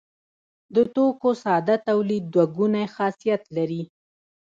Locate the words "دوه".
2.33-2.45